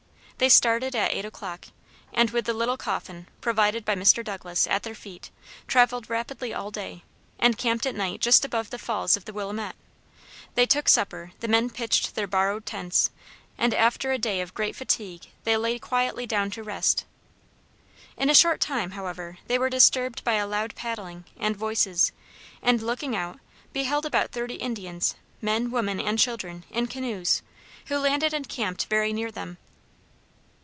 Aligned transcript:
They 0.37 0.49
started 0.49 0.95
at 0.95 1.11
eight 1.11 1.23
o'clock, 1.23 1.65
and 2.11 2.31
with 2.31 2.45
the 2.45 2.53
little 2.55 2.75
coffin, 2.75 3.27
provided 3.41 3.85
by 3.85 3.93
Mr. 3.93 4.23
Douglas, 4.25 4.65
at 4.65 4.81
their 4.81 4.95
feet, 4.95 5.29
traveled 5.67 6.09
rapidly 6.09 6.51
all 6.51 6.71
day, 6.71 7.03
and 7.37 7.59
camped 7.59 7.85
at 7.85 7.93
night 7.93 8.21
just 8.21 8.43
above 8.43 8.71
the 8.71 8.79
falls 8.79 9.15
of 9.15 9.25
the 9.25 9.33
Willamette. 9.33 9.75
They 10.55 10.65
took 10.65 10.89
supper, 10.89 11.31
the 11.41 11.47
men 11.47 11.69
pitched 11.69 12.15
their 12.15 12.25
borrowed 12.25 12.65
tents, 12.65 13.11
and, 13.55 13.71
after 13.71 14.11
a 14.11 14.17
day 14.17 14.41
of 14.41 14.55
great 14.55 14.75
fatigue, 14.75 15.27
they 15.43 15.57
lay 15.57 15.77
quietly 15.77 16.25
down 16.25 16.49
to 16.57 16.63
rest. 16.63 17.05
In 18.17 18.27
a 18.27 18.33
short 18.33 18.59
time, 18.59 18.89
however, 18.93 19.37
they 19.45 19.59
were 19.59 19.69
disturbed 19.69 20.23
by 20.23 20.33
a 20.37 20.47
loud 20.47 20.73
paddling, 20.73 21.23
and 21.37 21.55
voices; 21.55 22.11
and 22.63 22.81
looking 22.81 23.15
out, 23.15 23.39
beheld 23.73 24.07
about 24.07 24.31
thirty 24.31 24.55
Indians, 24.55 25.13
men, 25.39 25.69
women, 25.69 25.99
and 25.99 26.17
children, 26.17 26.63
in 26.71 26.87
canoes, 26.87 27.43
who 27.89 27.97
landed 27.99 28.33
and 28.33 28.49
camped 28.49 28.87
very 28.87 29.13
near 29.13 29.29
them. 29.29 29.59